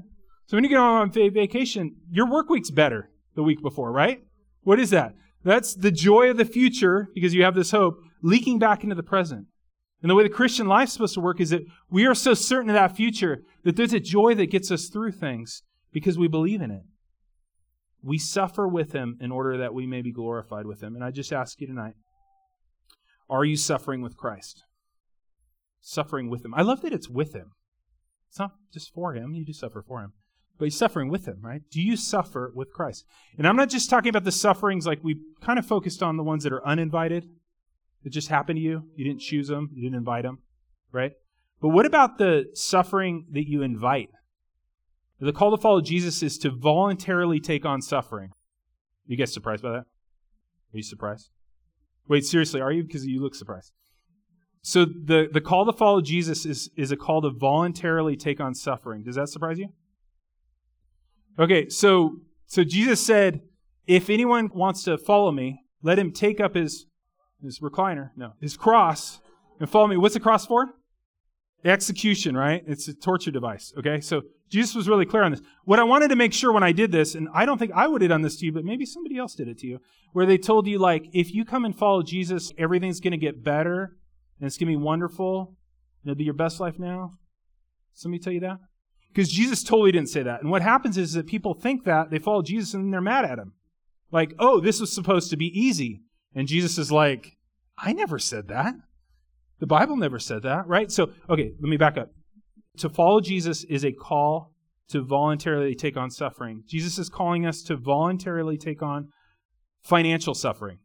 [0.48, 4.24] So when you go on vacation, your work week's better the week before, right?
[4.62, 5.14] What is that?
[5.44, 9.04] That's the joy of the future because you have this hope leaking back into the
[9.04, 9.48] present.
[10.02, 12.70] And the way the Christian life's supposed to work is that we are so certain
[12.70, 16.62] of that future that there's a joy that gets us through things because we believe
[16.62, 16.84] in it.
[18.06, 20.94] We suffer with him in order that we may be glorified with him.
[20.94, 21.96] And I just ask you tonight
[23.28, 24.64] are you suffering with Christ?
[25.82, 26.54] Suffering with him.
[26.54, 27.54] I love that it's with him.
[28.30, 30.14] It's not just for him, you do suffer for him.
[30.60, 31.62] But he's suffering with him, right?
[31.72, 33.06] Do you suffer with Christ?
[33.38, 36.24] And I'm not just talking about the sufferings like we kind of focused on the
[36.24, 37.28] ones that are uninvited,
[38.04, 38.84] that just happened to you.
[38.96, 40.40] You didn't choose them, you didn't invite them,
[40.92, 41.14] right?
[41.60, 44.10] But what about the suffering that you invite?
[45.20, 48.32] The call to follow Jesus is to voluntarily take on suffering.
[49.08, 49.86] You guys surprised by that?
[49.86, 51.30] Are you surprised?
[52.08, 52.84] Wait, seriously, are you?
[52.84, 53.72] Because you look surprised.
[54.62, 58.56] So the, the call to follow Jesus is, is a call to voluntarily take on
[58.56, 59.04] suffering.
[59.04, 59.70] Does that surprise you?
[61.38, 63.42] Okay, so so Jesus said,
[63.88, 66.88] if anyone wants to follow me, let him take up his
[67.44, 69.20] his recliner, no, his cross
[69.60, 69.98] and follow me.
[69.98, 70.74] What's the cross for?
[71.64, 72.64] Execution, right?
[72.68, 73.74] It's a torture device.
[73.78, 75.42] Okay, so Jesus was really clear on this.
[75.64, 77.88] What I wanted to make sure when I did this, and I don't think I
[77.88, 79.80] would have done this to you, but maybe somebody else did it to you,
[80.14, 83.44] where they told you, like, if you come and follow Jesus, everything's going to get
[83.44, 83.98] better,
[84.40, 85.56] and it's going to be wonderful,
[86.04, 87.14] and it'll be your best life now.
[87.94, 88.60] Somebody tell you that?
[89.10, 90.42] Because Jesus totally didn't say that.
[90.42, 93.40] And what happens is that people think that, they follow Jesus, and they're mad at
[93.40, 93.54] him.
[94.12, 96.02] Like, oh, this was supposed to be easy.
[96.36, 97.38] And Jesus is like,
[97.78, 98.76] I never said that.
[99.60, 100.92] The Bible never said that, right?
[100.92, 102.12] So, okay, let me back up.
[102.78, 104.52] To follow Jesus is a call
[104.90, 106.64] to voluntarily take on suffering.
[106.68, 109.10] Jesus is calling us to voluntarily take on
[109.82, 110.80] financial suffering,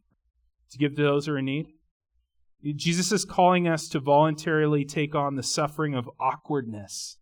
[0.71, 1.67] to give to those who are in need.
[2.77, 7.17] Jesus is calling us to voluntarily take on the suffering of awkwardness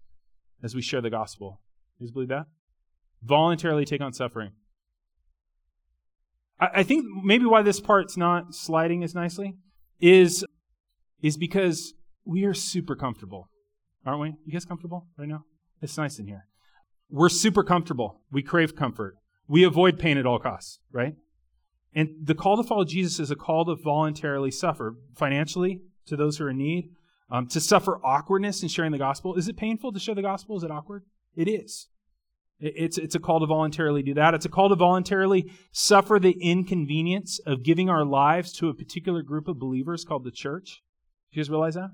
[0.62, 1.60] as we share the gospel.
[1.98, 2.46] You guys believe that?
[3.22, 4.50] Voluntarily take on suffering.
[6.60, 9.56] I, I think maybe why this part's not sliding as nicely
[10.00, 10.44] is,
[11.22, 11.94] is because
[12.24, 13.48] we are super comfortable
[14.04, 14.34] aren't we?
[14.44, 15.44] You guys comfortable right now?
[15.80, 16.46] It's nice in here.
[17.10, 18.20] We're super comfortable.
[18.30, 19.16] We crave comfort.
[19.46, 21.14] We avoid pain at all costs, right?
[21.94, 26.36] And the call to follow Jesus is a call to voluntarily suffer financially to those
[26.36, 26.90] who are in need,
[27.30, 29.34] um, to suffer awkwardness in sharing the gospel.
[29.34, 30.56] Is it painful to share the gospel?
[30.56, 31.04] Is it awkward?
[31.34, 31.88] It is.
[32.60, 34.34] It's, it's a call to voluntarily do that.
[34.34, 39.22] It's a call to voluntarily suffer the inconvenience of giving our lives to a particular
[39.22, 40.82] group of believers called the church.
[41.30, 41.90] Do you guys realize that?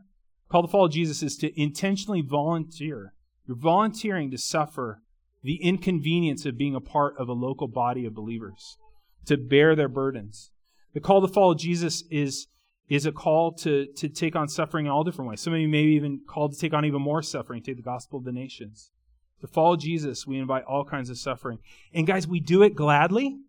[0.55, 3.13] Call to follow Jesus is to intentionally volunteer.
[3.45, 5.03] You're volunteering to suffer
[5.43, 8.79] the inconvenience of being a part of a local body of believers,
[9.27, 10.53] to bear their burdens.
[10.93, 12.47] The call to follow Jesus is,
[12.89, 15.41] is a call to, to take on suffering in all different ways.
[15.41, 17.83] Some of you may be even called to take on even more suffering, take the
[17.83, 18.93] gospel of the nations.
[19.41, 21.59] To follow Jesus, we invite all kinds of suffering.
[21.93, 23.41] And guys, we do it gladly,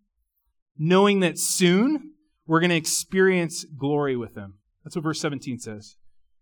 [0.76, 2.14] knowing that soon
[2.48, 4.56] we're going to experience glory with him.
[4.84, 5.98] That's what verse 17 says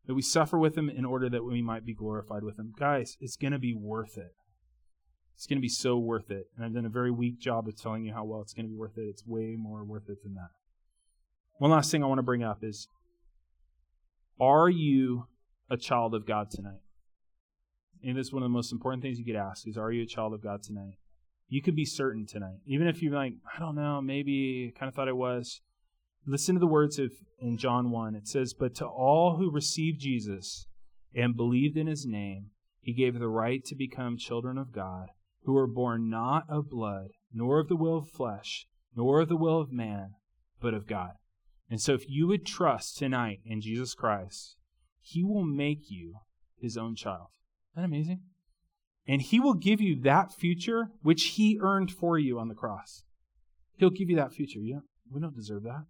[0.05, 2.73] that we suffer with him in order that we might be glorified with him.
[2.77, 4.35] Guys, it's going to be worth it.
[5.35, 6.47] It's going to be so worth it.
[6.55, 8.69] And I've done a very weak job of telling you how well it's going to
[8.69, 9.07] be worth it.
[9.09, 10.51] It's way more worth it than that.
[11.57, 12.87] One last thing I want to bring up is
[14.39, 15.27] Are you
[15.69, 16.81] a child of God tonight?
[18.05, 20.03] And this is one of the most important things you could ask is Are you
[20.03, 20.95] a child of God tonight?
[21.49, 22.57] You could be certain tonight.
[22.65, 25.61] Even if you're like, I don't know, maybe kind of thought I was.
[26.25, 28.15] Listen to the words of in John 1.
[28.15, 30.67] It says, But to all who received Jesus
[31.13, 35.07] and believed in his name, he gave the right to become children of God,
[35.43, 39.37] who were born not of blood, nor of the will of flesh, nor of the
[39.37, 40.11] will of man,
[40.61, 41.11] but of God.
[41.69, 44.55] And so, if you would trust tonight in Jesus Christ,
[45.01, 46.15] He will make you
[46.59, 47.27] His own child.
[47.73, 48.21] Isn't that amazing?
[49.07, 53.03] And He will give you that future which He earned for you on the cross.
[53.75, 54.59] He'll give you that future.
[54.59, 55.85] Don't, we don't deserve that.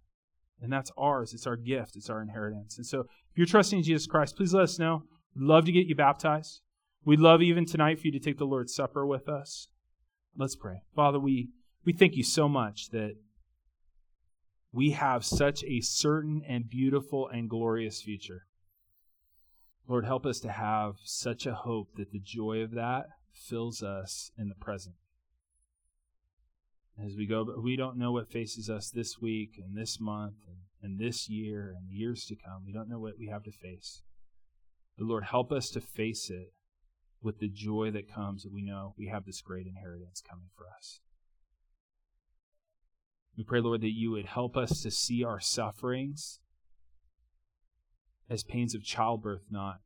[0.60, 1.34] And that's ours.
[1.34, 1.96] It's our gift.
[1.96, 2.76] It's our inheritance.
[2.76, 5.02] And so, if you're trusting in Jesus Christ, please let us know.
[5.34, 6.60] We'd love to get you baptized.
[7.04, 9.68] We'd love even tonight for you to take the Lord's Supper with us.
[10.36, 10.82] Let's pray.
[10.94, 11.50] Father, we,
[11.84, 13.16] we thank you so much that
[14.72, 18.46] we have such a certain and beautiful and glorious future.
[19.86, 24.30] Lord, help us to have such a hope that the joy of that fills us
[24.38, 24.94] in the present.
[27.02, 30.36] As we go, but we don't know what faces us this week and this month
[30.46, 32.62] and, and this year and years to come.
[32.64, 34.02] We don't know what we have to face.
[34.96, 36.52] But Lord, help us to face it
[37.20, 40.66] with the joy that comes that we know we have this great inheritance coming for
[40.68, 41.00] us.
[43.36, 46.38] We pray, Lord, that you would help us to see our sufferings
[48.30, 49.80] as pains of childbirth, not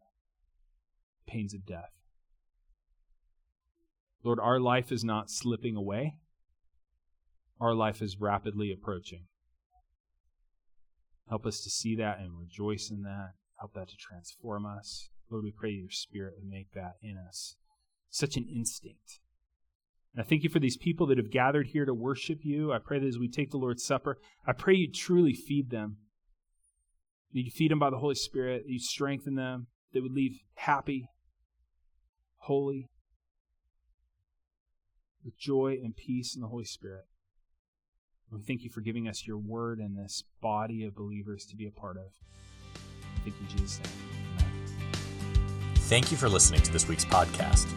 [1.26, 1.92] pains of death.
[4.22, 6.16] Lord, our life is not slipping away,
[7.60, 9.24] our life is rapidly approaching.
[11.28, 13.32] Help us to see that and rejoice in that.
[13.58, 15.10] Help that to transform us.
[15.30, 17.56] Lord, we pray your Spirit would make that in us
[18.10, 19.20] such an instinct.
[20.14, 22.72] And I thank you for these people that have gathered here to worship you.
[22.72, 25.98] I pray that as we take the Lord's Supper, I pray you truly feed them.
[27.30, 28.64] You feed them by the Holy Spirit.
[28.66, 29.66] You strengthen them.
[29.92, 31.10] They would leave happy,
[32.38, 32.88] holy,
[35.24, 37.04] with joy and peace in the Holy Spirit.
[38.30, 41.66] We thank you for giving us your word and this body of believers to be
[41.66, 42.04] a part of.
[43.24, 44.46] Thank you, Jesus' name.
[45.76, 47.72] Thank you for listening to this week's podcast.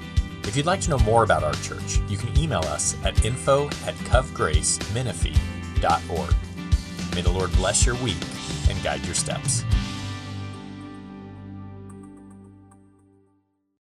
[0.45, 3.67] If you'd like to know more about our church, you can email us at info
[3.67, 6.35] at covgracemenifee.org.
[7.15, 8.17] May the Lord bless your week
[8.69, 9.63] and guide your steps.